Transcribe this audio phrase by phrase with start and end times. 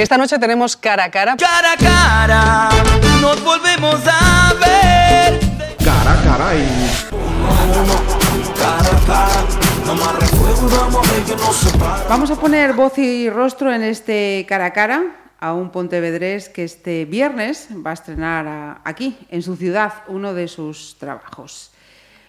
[0.00, 1.36] Esta noche tenemos cara a cara.
[1.36, 2.68] Cara a cara,
[3.20, 5.38] nos volvemos a ver.
[5.84, 6.64] Cara a cara y
[8.56, 9.28] Cara a cara,
[9.84, 12.04] no más recuerdo, amor, que separa.
[12.08, 15.02] Vamos a poner voz y rostro en este cara a cara
[15.38, 20.32] a un pontevedrés que este viernes va a estrenar a- aquí, en su ciudad, uno
[20.32, 21.72] de sus trabajos.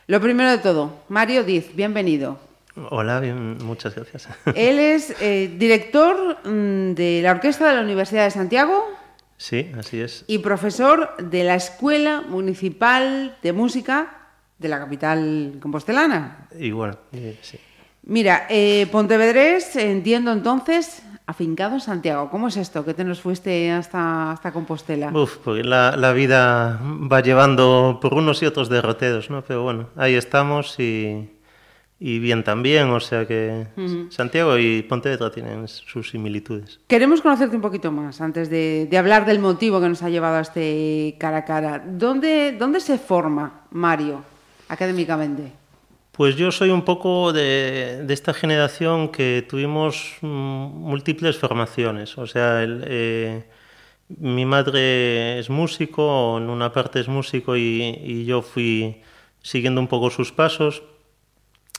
[0.07, 2.50] Lo primero de todo, Mario Diz, bienvenido.
[2.89, 4.27] Hola, bien, muchas gracias.
[4.55, 8.85] Él es eh, director mm, de la Orquesta de la Universidad de Santiago
[9.37, 10.23] Sí, así es.
[10.27, 14.17] y profesor de la Escuela Municipal de Música
[14.59, 16.47] de la capital compostelana.
[16.73, 17.57] Bueno, y sí.
[18.03, 22.29] Mira, eh, Pontevedrés, entiendo entonces, afincado en Santiago.
[22.29, 25.11] ¿Cómo es esto que te nos fuiste hasta, hasta Compostela?
[25.11, 29.43] Uf, porque la, la vida va llevando por unos y otros derroteros, ¿no?
[29.43, 31.29] Pero bueno, ahí estamos y,
[32.03, 33.67] y bien también, o sea que
[34.09, 36.79] Santiago y Pontevedra tienen sus similitudes.
[36.87, 40.37] Queremos conocerte un poquito más antes de, de hablar del motivo que nos ha llevado
[40.37, 41.83] a este cara a cara.
[41.85, 44.23] ¿Dónde, dónde se forma Mario
[44.67, 45.51] académicamente?
[46.11, 52.17] Pues yo soy un poco de, de esta generación que tuvimos mm, múltiples formaciones.
[52.17, 53.43] O sea, el, eh,
[54.07, 59.03] mi madre es músico, en una parte es músico y, y yo fui
[59.43, 60.81] siguiendo un poco sus pasos.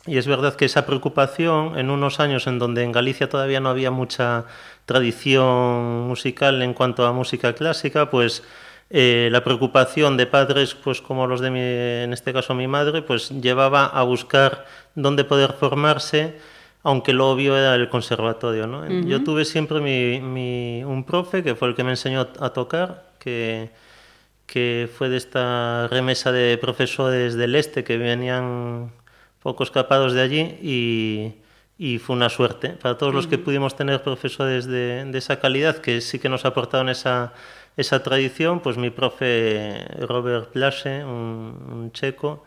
[0.06, 3.68] Y es verdad que esa preocupación en unos años en donde en Galicia todavía no
[3.68, 4.46] había mucha
[4.84, 8.42] tradición musical en cuanto a música clásica, pues
[8.90, 13.02] eh, la preocupación de padres, pues como los de mi, en este caso mi madre,
[13.02, 16.36] pues llevaba a buscar dónde poder formarse,
[16.82, 18.66] aunque lo obvio era el conservatorio.
[18.66, 18.84] ¿no?
[19.06, 23.04] Yo tuve siempre mi, mi- un profe que fue el que me enseñó a tocar,
[23.18, 23.70] que,
[24.46, 28.90] que fue de esta remesa de profesores del este que venían
[29.42, 31.34] poco escapados de allí y,
[31.78, 35.78] y fue una suerte para todos los que pudimos tener profesores de, de esa calidad
[35.78, 37.32] que sí que nos aportaron esa,
[37.76, 42.44] esa tradición, pues mi profe Robert Plase, un, un checo,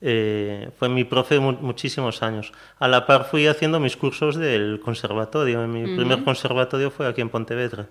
[0.00, 2.52] eh, fue mi profe mu- muchísimos años.
[2.78, 5.66] A la par fui haciendo mis cursos del conservatorio.
[5.66, 7.86] Mi primer conservatorio fue aquí en Pontevedra.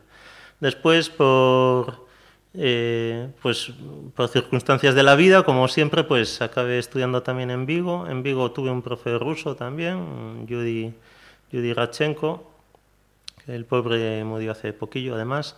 [0.62, 2.07] Después, por,
[2.54, 3.72] eh, pues,
[4.16, 8.08] por circunstancias de la vida, como siempre, pues acabé estudiando también en Vigo.
[8.08, 10.94] En Vigo tuve un profe ruso también, Yuri,
[11.52, 12.52] Yuri Rachenko,
[13.46, 15.56] que el pobre murió hace poquillo además.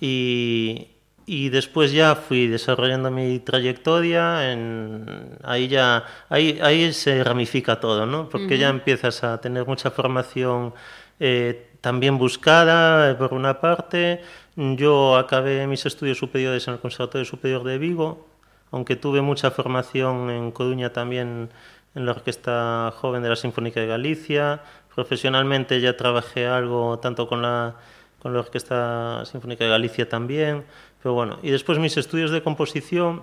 [0.00, 0.88] Y,
[1.26, 8.06] y después ya fui desarrollando mi trayectoria, en, ahí ya ahí, ahí se ramifica todo,
[8.06, 8.28] ¿no?
[8.28, 10.74] Porque ya empiezas a tener mucha formación
[11.20, 14.22] eh, también buscada, por una parte.
[14.54, 18.26] Yo acabé mis estudios superiores en el Conservatorio Superior de Vigo,
[18.70, 21.48] aunque tuve mucha formación en Coruña también
[21.94, 24.62] en la Orquesta Joven de la Sinfónica de Galicia.
[24.94, 27.76] Profesionalmente ya trabajé algo tanto con la,
[28.18, 30.64] con la Orquesta Sinfónica de Galicia también.
[31.02, 33.22] Pero bueno, y después mis estudios de composición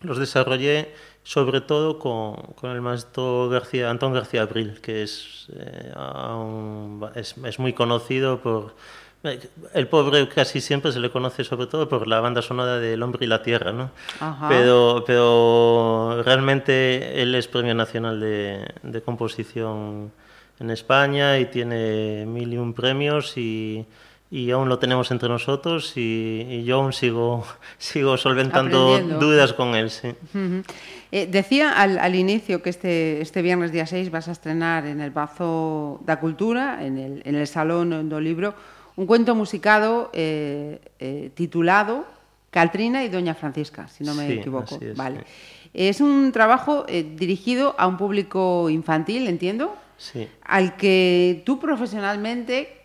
[0.00, 0.92] los desarrollé
[1.22, 5.92] sobre todo con, con el maestro García, Antón García Abril, que es, eh,
[7.14, 8.74] es, es muy conocido por...
[9.74, 13.02] El pobre casi siempre se le conoce sobre todo por la banda sonora de El
[13.02, 13.90] hombre y la tierra, ¿no?
[14.18, 14.48] Ajá.
[14.48, 20.10] Pero, pero realmente él es Premio Nacional de, de Composición
[20.58, 23.86] en España y tiene mil y un premios y,
[24.30, 27.44] y aún lo tenemos entre nosotros y, y yo aún sigo,
[27.78, 30.08] sigo solventando dudas con él, sí.
[30.34, 30.62] Ujú.
[31.12, 35.00] Eh, decía al, al inicio que este, este viernes día 6 vas a estrenar en
[35.00, 38.54] el Bazo da Cultura, en el, en el Salón do Libro,
[38.96, 42.04] un cuento musicado eh, eh, titulado
[42.50, 44.78] Caltrina y Doña Francisca, si no me Sí, equivoco.
[44.80, 45.20] es, vale.
[45.20, 45.70] sí.
[45.74, 50.28] Es un trabajo eh, dirigido a un público infantil, entiendo, Sí.
[50.44, 52.76] al que tú profesionalmente,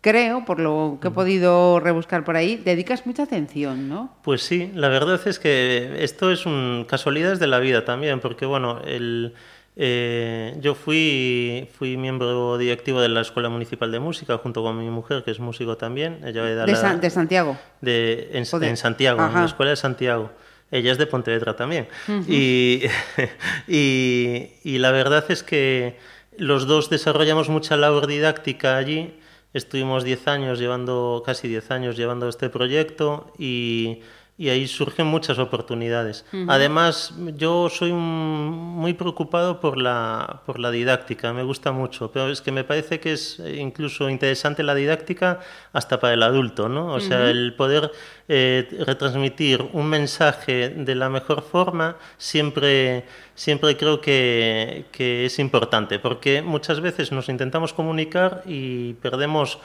[0.00, 4.10] creo, por lo que he podido rebuscar por ahí, dedicas mucha atención, ¿no?
[4.24, 8.46] Pues sí, la verdad es que esto es un casualidades de la vida también, porque
[8.46, 9.34] bueno, el,
[9.76, 14.88] eh, yo fui, fui miembro directivo de la Escuela Municipal de Música junto con mi
[14.90, 16.20] mujer, que es músico también.
[16.24, 17.56] Ella De, la- San- de Santiago.
[17.80, 20.30] de, en, de- en Santiago, en la Escuela de Santiago.
[20.70, 21.86] Ella es de Pontevedra también.
[22.28, 22.82] y,
[23.68, 25.96] y, y la verdad es que
[26.38, 29.14] los dos desarrollamos mucha labor didáctica allí.
[29.54, 34.00] Estuvimos 10 años llevando, casi 10 años llevando este proyecto y,
[34.38, 36.24] y ahí surgen muchas oportunidades.
[36.48, 42.40] Además, yo soy muy preocupado por la, por la didáctica, me gusta mucho, pero es
[42.40, 45.40] que me parece que es eh, incluso interesante la didáctica
[45.72, 46.94] hasta para el adulto, ¿no?
[46.94, 47.92] O sea, el poder
[48.26, 53.04] eh, retransmitir un mensaje de la mejor forma siempre,
[53.34, 59.58] siempre creo que, que es importante, porque muchas veces nos intentamos comunicar y perdemos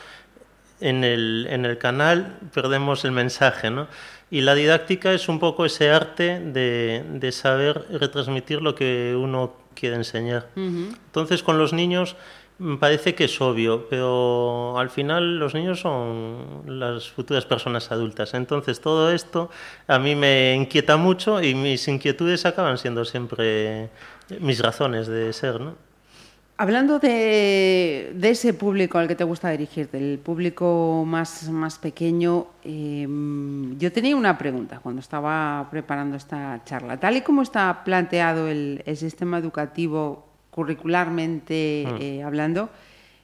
[0.79, 3.87] en el, en el canal perdemos el mensaje, ¿no?
[4.29, 9.53] Y la didáctica es un poco ese arte de, de saber retransmitir lo que uno
[9.73, 10.47] quiere enseñar.
[10.55, 12.17] Entonces, con los niños
[12.59, 18.33] me parece que es obvio, pero al final los niños son las futuras personas adultas.
[18.33, 19.49] Entonces, todo esto
[19.87, 23.89] a mí me inquieta mucho y mis inquietudes acaban siendo siempre
[24.39, 25.86] mis razones de ser, ¿no?
[26.59, 32.47] Hablando de, de, ese público al que te gusta dirigirte, el público más, más pequeño,
[32.63, 33.07] eh,
[33.77, 36.99] yo tenía una pregunta cuando estaba preparando esta charla.
[36.99, 42.01] Tal y como está planteado el, el sistema educativo curricularmente mm.
[42.01, 42.71] eh, hablando,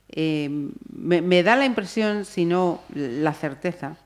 [0.10, 3.98] eh, me, me, da la impresión, si no la certeza,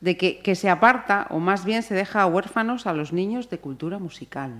[0.00, 3.58] de que, que se aparta o más bien se deja huérfanos a los niños de
[3.58, 4.54] cultura musical.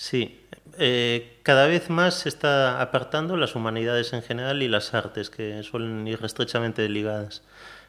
[0.00, 0.46] Sí,
[0.78, 5.60] eh, cada vez más se está apartando las humanidades en general y las artes, que
[5.64, 7.42] suelen ir estrechamente ligadas.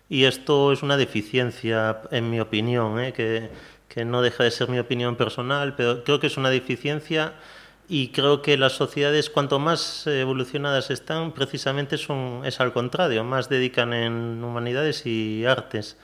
[0.09, 3.13] Y esto es una deficiencia, en mi opinión, ¿eh?
[3.13, 3.51] que,
[3.87, 7.33] que, no deja de ser mi opinión personal, pero creo que es una deficiencia
[7.87, 13.49] y creo que las sociedades, cuanto más evolucionadas están, precisamente son, es al contrario, más
[13.49, 15.95] dedican en humanidades y artes.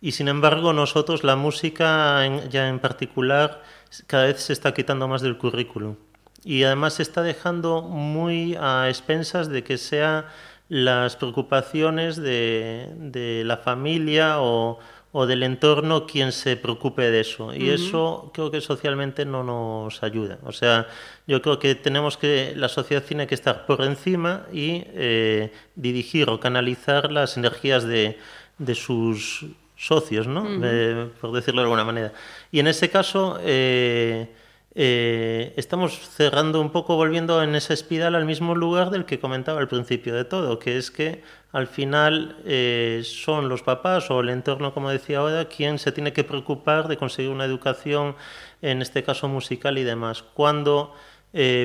[0.00, 3.62] Y sin embargo, nosotros, la música ya en particular,
[4.06, 5.96] cada vez se está quitando más del currículum.
[6.44, 10.28] Y además se está dejando muy a expensas de que sea
[10.68, 14.78] las preocupaciones de, de la familia o,
[15.12, 17.54] o, del entorno quien se preocupe de eso.
[17.54, 17.74] Y uh -huh.
[17.74, 20.38] eso creo que socialmente no nos ayuda.
[20.44, 20.86] O sea,
[21.26, 26.28] yo creo que tenemos que, la sociedad tiene que estar por encima y eh, dirigir
[26.30, 28.18] o canalizar las energías de,
[28.58, 29.46] de sus
[29.76, 30.42] socios, ¿no?
[30.42, 30.60] Uh -huh.
[30.64, 32.12] eh, por decirlo de alguna manera.
[32.50, 34.32] Y en ese caso eh,
[34.74, 39.60] eh, estamos cerrando un poco, volviendo en esa espiral al mismo lugar del que comentaba
[39.60, 44.30] al principio de todo, que es que al final eh, son los papás o el
[44.30, 48.16] entorno, como decía ahora, quien se tiene que preocupar de conseguir una educación,
[48.62, 50.22] en este caso musical y demás.
[50.22, 50.94] Cuando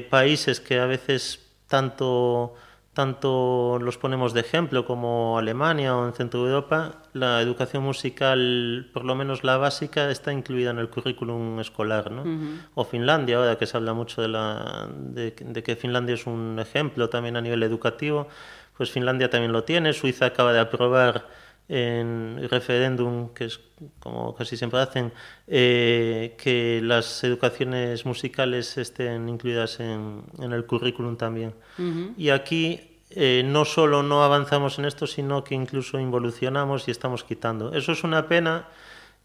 [0.10, 2.54] países que a veces tanto
[2.93, 9.05] tanto los ponemos de ejemplo como Alemania o en Centro Europa, la educación musical, por
[9.05, 12.11] lo menos la básica, está incluida en el currículum escolar.
[12.11, 12.23] ¿no?
[12.23, 12.61] Uh -huh.
[12.75, 16.59] O Finlandia, ahora que se habla mucho de, la, de, de, que Finlandia es un
[16.59, 18.27] ejemplo también a nivel educativo,
[18.75, 19.93] pues Finlandia también lo tiene.
[19.93, 21.27] Suiza acaba de aprobar
[21.73, 23.62] en referéndum, que es
[24.00, 25.13] como casi siempre hacen,
[25.47, 31.53] eh, que las educaciones musicales estén incluidas en, en el currículum también.
[31.79, 32.13] Uh -huh.
[32.18, 37.23] Y aquí eh, no solo no avanzamos en esto, sino que incluso involucionamos y estamos
[37.23, 37.74] quitando.
[37.74, 38.67] Eso es una pena,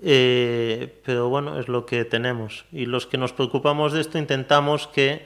[0.00, 2.64] eh, pero bueno, es lo que tenemos.
[2.70, 5.24] Y los que nos preocupamos de esto intentamos que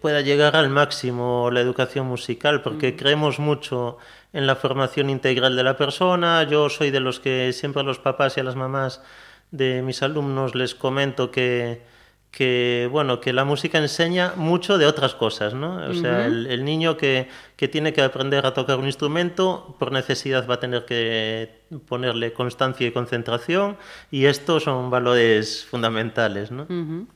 [0.00, 2.96] pueda llegar al máximo la educación musical, porque uh -huh.
[2.96, 3.98] creemos mucho
[4.32, 6.42] en la formación integral de la persona.
[6.44, 9.02] Yo soy de los que siempre a los papás y a las mamás
[9.50, 11.82] de mis alumnos les comento que,
[12.30, 15.76] que bueno que la música enseña mucho de otras cosas, ¿no?
[15.76, 16.00] O uh -huh.
[16.00, 20.46] sea, el, el niño que, que, tiene que aprender a tocar un instrumento, por necesidad
[20.46, 23.76] va a tener que ponerle constancia y concentración,
[24.10, 26.62] y estos son valores fundamentales, ¿no?
[26.64, 27.06] Uh -huh.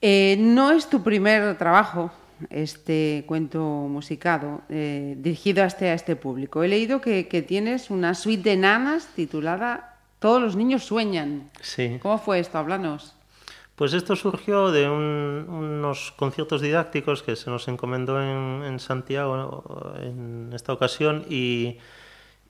[0.00, 2.10] Eh, no es tu primer trabajo
[2.50, 6.62] este cuento musicado eh, dirigido a este, a este público.
[6.62, 11.50] He leído que, que, tienes una suite de nanas titulada Todos los niños sueñan.
[11.60, 11.98] Sí.
[12.00, 12.58] ¿Cómo fue esto?
[12.58, 13.14] Háblanos.
[13.74, 19.94] Pues esto surgió de un, unos conciertos didácticos que se nos encomendó en, en Santiago
[20.00, 21.78] en esta ocasión y,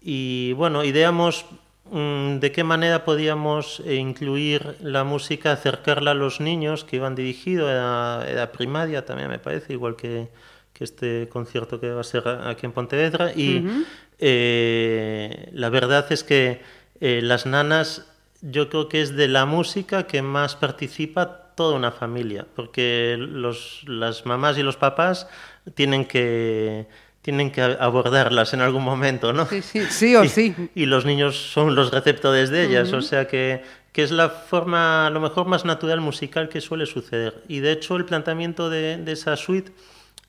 [0.01, 1.45] y bueno, ideamos
[1.91, 7.71] de qué manera podíamos eh, incluir la música, acercarla a los niños que iban dirigidos,
[7.71, 10.29] era, era primaria también me parece, igual que,
[10.73, 13.33] que, este concierto que va a ser aquí en Pontevedra.
[13.35, 13.85] Y uh -huh.
[14.19, 16.61] eh, la verdad es que
[17.01, 18.07] eh, las nanas
[18.43, 23.83] yo creo que es de la música que más participa toda una familia, porque los,
[23.87, 25.27] las mamás y los papás
[25.75, 26.87] tienen que
[27.29, 29.45] tienen que abordarlas en algún momento, ¿no?
[29.45, 30.55] Sí, sí, sí o y, sí.
[30.75, 32.99] Y los niños son los receptores de ellas, uh -huh.
[33.01, 36.87] o sea que, que, es la forma, a lo mejor, más natural musical que suele
[36.87, 37.43] suceder.
[37.47, 39.73] Y de hecho, el planteamiento de, de esa suite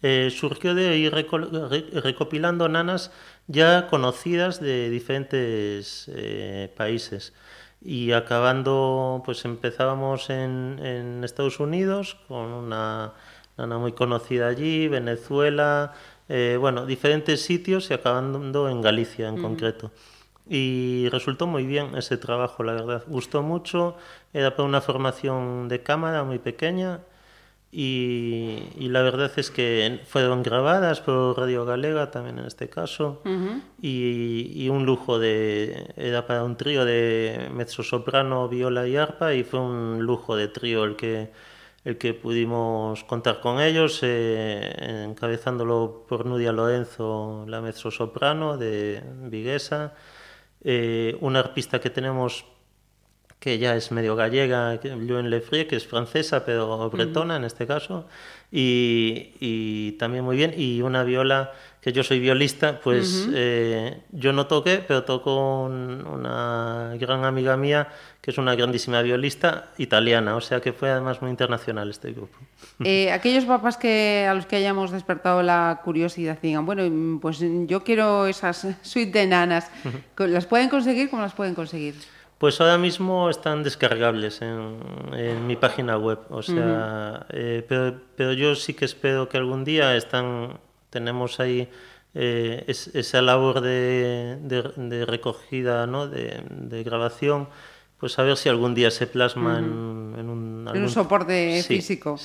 [0.01, 3.11] eh, surgió de ir recopilando nanas
[3.47, 7.31] ya conocidas de diferentes eh, países.
[7.81, 13.13] Y acabando, pues empezábamos en, en Estados Unidos con una
[13.57, 15.93] nana muy conocida allí, Venezuela,
[16.29, 19.91] eh, bueno, diferentes sitios y acabando en Galicia en concreto.
[20.48, 23.03] Y resultó muy bien ese trabajo, la verdad.
[23.07, 23.98] Gustó mucho,
[24.33, 27.01] era para una formación de cámara muy pequeña
[27.71, 33.21] y, la verdad es que fueron grabadas por Radio Galega también en este caso
[33.79, 39.59] y, un lujo de era para un trío de mezzosoprano, viola y arpa y fue
[39.59, 41.31] un lujo de trío el que
[41.86, 49.93] el que pudimos contar con ellos eh, encabezándolo por Nudia Lorenzo la mezzosoprano de Viguesa
[50.62, 52.45] eh, una arpista que tenemos
[53.39, 58.05] que ya es medio gallega, Luen Lefrie, que es francesa, pero bretona en este caso,
[58.51, 64.48] y, también muy bien, y una viola, que yo soy violista, pues eh, yo no
[64.48, 67.88] toqué, pero tocó una gran amiga mía,
[68.21, 72.38] que es una grandísima violista italiana, o sea que fue además muy internacional este grupo.
[72.83, 77.83] Eh, aquellos papás que a los que hayamos despertado la curiosidad digan, bueno, pues yo
[77.83, 79.71] quiero esas suite de nanas,
[80.17, 81.09] ¿las pueden conseguir?
[81.09, 81.95] ¿Cómo las pueden conseguir?
[82.39, 87.65] Pues ahora mismo están descargables en, mi página web, o sea, eh,
[88.15, 90.57] pero, yo sí que espero que algún día están,
[90.89, 91.69] tenemos ahí
[92.15, 96.08] eh, esa labor de, recogida, ¿no?
[96.08, 97.48] de, grabación,
[98.00, 102.17] pues a ver si algún día se plasma en, un, un soporte físico.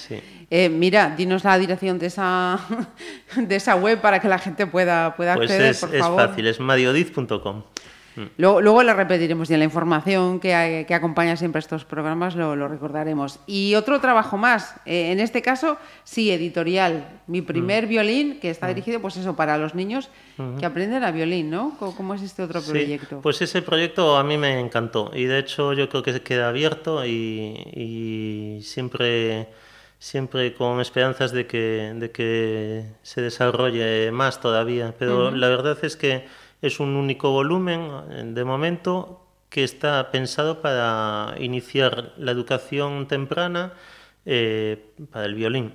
[0.50, 2.58] Eh, mira, dinos la dirección de esa,
[3.36, 6.20] de esa web para que la gente pueda, pueda pues acceder, es, por favor.
[6.20, 7.62] Es fácil, es mariodiz.com.
[8.16, 8.22] Mm.
[8.38, 12.56] Luego, luego la repetiremos y en la información que, que acompaña siempre estos programas lo,
[12.56, 13.40] lo, recordaremos.
[13.46, 17.08] Y otro trabajo más, eh, en este caso, sí, editorial.
[17.26, 17.88] Mi primer mm.
[17.88, 18.70] violín, que está mm.
[18.70, 20.08] dirigido, pues eso, para los niños
[20.58, 21.76] que aprenden a violín, ¿no?
[21.78, 23.20] ¿Cómo, es este otro proyecto?
[23.20, 27.06] pues ese proyecto a mí me encantó y de hecho yo creo que queda abierto
[27.06, 29.48] y, y siempre
[30.04, 34.94] siempre con esperanzas de que, de que se desarrolle más todavía.
[34.98, 36.26] Pero la verdad es que
[36.64, 43.72] es un único volumen, de momento, que está pensado para iniciar la educación temprana
[44.26, 45.74] eh, para el violín.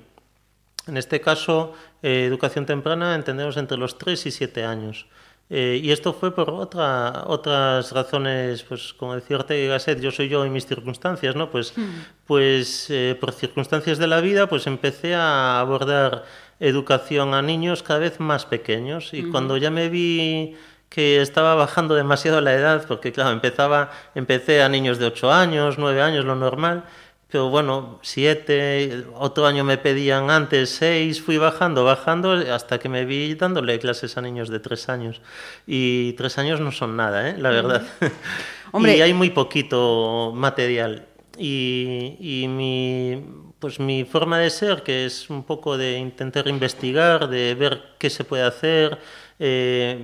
[0.86, 5.06] En este caso, eh, educación temprana entendemos entre los 3 y 7 años.
[5.50, 10.28] Eh, y esto fue por otra, otras razones, pues como decía Ortega Gasset, yo soy
[10.28, 11.50] yo y mis circunstancias, ¿no?
[11.50, 11.90] Pues, hmm.
[12.28, 12.92] pues
[13.22, 16.26] por circunstancias de la vida, pues empecé a abordar
[16.60, 19.14] educación a niños cada vez más pequeños.
[19.14, 20.58] Y cuando ya me vi
[20.90, 25.78] que estaba bajando demasiado la edad, porque claro, empezaba, empecé a niños de 8 años,
[25.78, 26.84] 9 años, lo normal,
[27.32, 33.06] pero bueno, 7, otro año me pedían antes 6, fui bajando, bajando, hasta que me
[33.06, 35.22] vi dándole clases a niños de 3 años.
[35.68, 37.36] Y 3 años no son nada, ¿eh?
[37.38, 37.84] la verdad.
[38.72, 38.98] Hombre.
[38.98, 41.06] y hay muy poquito material.
[41.38, 43.24] Y, y mi,
[43.60, 48.10] pues mi forma de ser, que es un poco de intentar investigar, de ver qué
[48.10, 48.98] se puede hacer,
[49.40, 49.98] eh,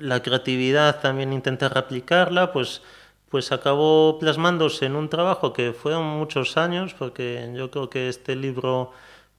[0.00, 2.82] la creatividad también intentar replicarla, pues,
[3.28, 8.36] pues acabó plasmándose en un trabajo que fueron muchos años, porque yo creo que este
[8.36, 8.92] libro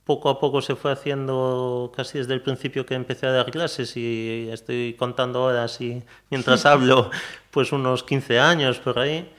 [0.04, 3.96] poco a poco se fue haciendo casi desde el principio que empecé a dar clases
[3.98, 7.12] y estoy contando horas y mientras hablo,
[7.51, 9.30] pues unos 15 años por ahí.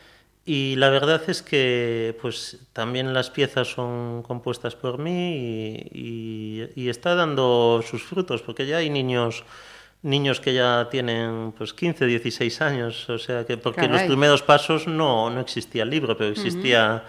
[0.44, 6.88] Y la verdad es que pues también las piezas son compuestas por mí y, y
[6.88, 9.44] está dando sus frutos, porque ya hay niños
[10.02, 14.42] niños que ya tienen pues 15, 16 años, o sea que porque en los primeros
[14.42, 17.04] pasos no, no existía el libro, pero existía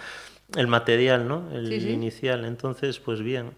[0.56, 1.50] el material, ¿no?
[1.54, 3.52] El inicial, entonces pues bien.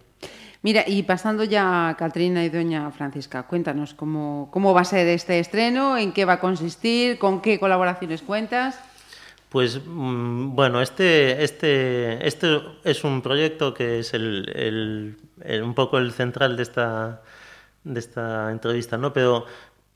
[0.63, 5.07] Mira, y pasando ya a Catrina y doña Francisca, cuéntanos cómo, cómo va a ser
[5.07, 8.79] este estreno, en qué va a consistir, con qué colaboraciones cuentas.
[9.49, 15.97] Pues mm, bueno, este, este, este es un proyecto que es el, el, un poco
[15.97, 17.23] el central de esta,
[17.83, 19.13] de esta entrevista, ¿no?
[19.13, 19.45] Pero,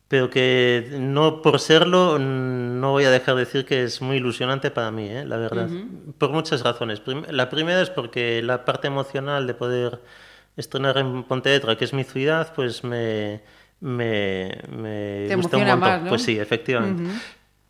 [0.08, 4.72] pero que no por serlo, no voy a dejar de decir que es muy ilusionante
[4.72, 5.26] para mí, ¿eh?
[5.26, 5.70] la verdad,
[6.18, 7.02] por muchas razones.
[7.30, 10.02] La primera es porque la parte emocional de poder
[10.58, 13.42] estrenar en Pontevedra, que es mi ciudad, pues me,
[13.80, 16.08] me, me gusta un montón.
[16.08, 17.04] Pues sí, efectivamente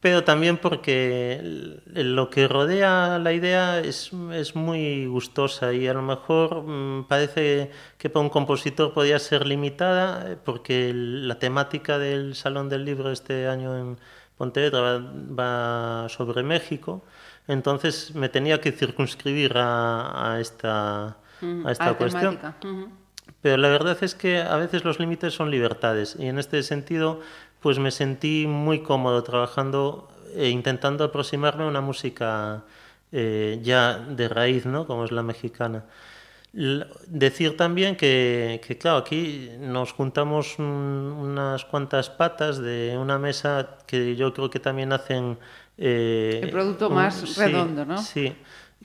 [0.05, 6.03] pero también porque lo que rodea la idea es, es muy gustosa y a lo
[6.03, 12.35] mejor mm, parece que para un compositor podía ser limitada eh, porque la temática del
[12.35, 13.97] Salón del Libro este año en
[14.37, 17.03] Pontevedra va, sobre México,
[17.47, 21.17] entonces me tenía que circunscribir a, esta,
[21.65, 22.37] a esta cuestión.
[23.41, 27.21] Pero la verdad es que a veces los límites son libertades y en este sentido
[27.65, 32.61] pues me sentí muy cómodo trabajando e intentando aproximarme a una música
[33.11, 34.85] eh, ya de raíz, ¿no?
[34.85, 35.83] Como es la mexicana.
[37.07, 44.15] decir también que, que, claro, aquí nos juntamos unas cuantas patas de una mesa que
[44.15, 45.39] yo creo que también hacen...
[45.79, 47.97] Eh, El producto más redondo, ¿no?
[47.97, 48.31] Sí,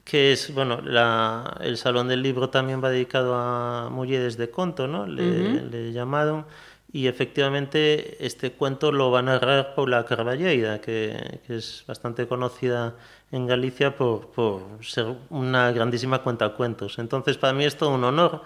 [0.06, 4.88] que es, bueno, la, el Salón del Libro también va dedicado a mujeres de conto,
[4.88, 5.06] ¿no?
[5.06, 5.70] Le, uh -huh.
[5.70, 6.46] le llamaron
[6.92, 12.96] y efectivamente este cuento lo va a narrar Paula Carballeira, que, que es bastante conocida
[13.30, 16.98] en Galicia por, por, ser una grandísima cuentacuentos.
[16.98, 18.42] Entonces, para mí es todo un honor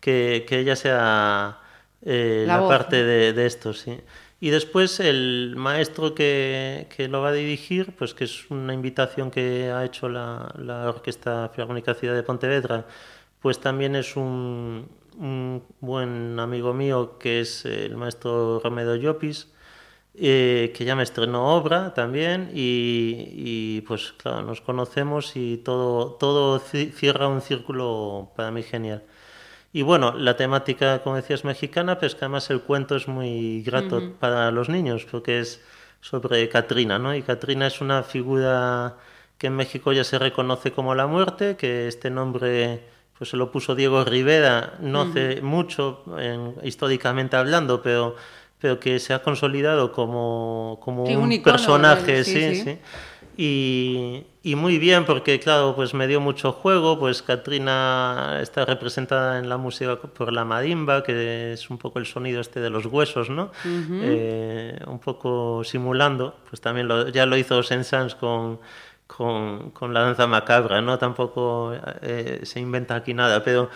[0.00, 1.60] que, que ella sea
[2.02, 3.98] eh, la, la parte de, de, esto, sí.
[4.40, 9.32] Y después el maestro que, que, lo va a dirigir, pues que es una invitación
[9.32, 12.86] que ha hecho la, la Orquesta Filarmónica Ciudad de Pontevedra,
[13.40, 19.48] pues también es un, un buen amigo mío que es el maestro Romedo Llopis,
[20.14, 26.12] eh, que ya me estrenó obra también y, y, pues claro, nos conocemos y todo,
[26.14, 29.04] todo cierra un círculo para mí genial.
[29.72, 33.96] Y bueno, la temática, como decías, mexicana, pues que además el cuento es muy grato
[33.98, 34.14] uh -huh.
[34.18, 35.62] para los niños porque es
[36.00, 37.14] sobre Katrina, ¿no?
[37.14, 38.96] Y Katrina es una figura
[39.36, 42.82] que en México ya se reconoce como la muerte, que este nombre
[43.18, 45.42] pues se lo puso Diego Rivera no hace uh -huh.
[45.42, 48.14] mucho, en, históricamente hablando, pero,
[48.60, 52.78] pero que se ha consolidado como, como sí, un, un icono, personaje, sí, sí.
[53.40, 59.38] Y, y, muy bien, porque claro, pues me dio mucho juego, pues Katrina está representada
[59.38, 62.86] en la música por la marimba, que es un poco el sonido este de los
[62.86, 63.52] huesos, ¿no?
[63.64, 64.00] Uh -huh.
[64.02, 68.58] eh, un poco simulando, pues también lo, ya lo hizo Saint-Saëns con
[69.08, 70.98] con, con, la danza macabra, ¿no?
[70.98, 71.72] Tampoco
[72.02, 73.70] eh, se inventa aquí nada, pero,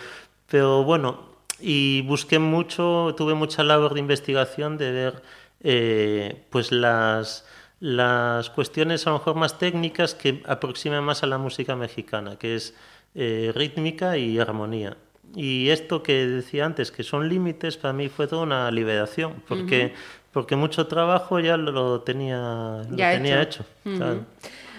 [0.47, 5.23] pero bueno, y busqué mucho, tuve mucha labor de investigación de ver
[5.61, 7.45] eh, pues las,
[7.79, 12.55] las cuestiones a lo mejor más técnicas que aproximan más a la música mexicana, que
[12.55, 12.75] es
[13.15, 14.97] eh, rítmica y armonía.
[15.35, 19.85] Y esto que decía antes, que son límites, para mí fue toda una liberación, porque,
[19.85, 20.31] uh -huh.
[20.31, 23.65] porque mucho trabajo ya lo tenía, ya lo tenía hecho.
[23.83, 24.25] hecho uh -huh.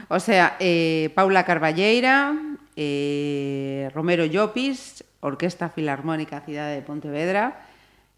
[0.09, 2.35] O sea, eh, Paula Carballeira,
[2.77, 7.67] eh, Romero Llopis, Orquesta Filarmónica Ciudad de Pontevedra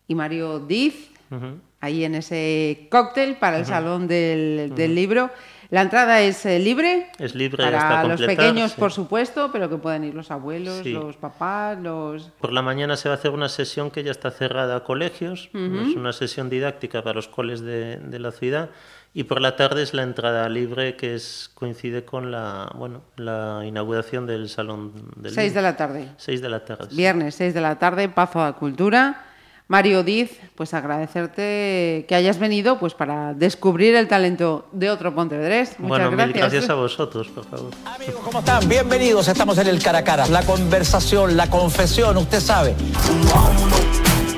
[0.08, 1.54] y Mario Diz, uh -huh.
[1.80, 3.68] ahí en ese cóctel para el uh -huh.
[3.68, 4.94] Salón del, del uh -huh.
[4.94, 5.30] Libro.
[5.68, 7.08] La entrada es eh, libre.
[7.18, 8.76] Es libre para hasta los pequeños, sí.
[8.80, 10.92] por supuesto, pero que pueden ir los abuelos, Sí.
[10.92, 12.30] los papás, los.
[12.40, 15.50] Por la mañana se va a hacer una sesión que ya está cerrada a colegios,
[15.52, 18.70] es una sesión didáctica para los coles de, de la ciudad.
[19.18, 23.62] Y por la tarde es la entrada libre que es, coincide con la, bueno, la
[23.64, 26.08] inauguración del Salón del 6 de la tarde.
[26.18, 26.88] 6 de la tarde.
[26.90, 26.96] sí.
[26.96, 29.24] Viernes 6 de la tarde, Pazo a Cultura.
[29.68, 35.70] Mario Diz, pues agradecerte que hayas venido pues para descubrir el talento de otro Pontevedrés.
[35.78, 36.26] Muchas Bueno, gracias.
[36.26, 37.70] mil gracias a vosotros, por favor.
[37.86, 38.68] Amigos, ¿cómo están?
[38.68, 39.28] Bienvenidos.
[39.28, 40.26] Estamos en el cara a cara.
[40.28, 42.74] La conversación, la confesión, usted sabe.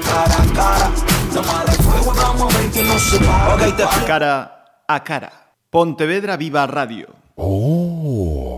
[0.05, 0.91] cara a cara.
[1.35, 3.55] Toma de fuego, vamos a ver que no se para.
[3.57, 4.55] Ok, te Cara
[4.89, 5.31] a cara.
[5.71, 7.09] Pontevedra Viva Radio.
[7.37, 8.58] Oh.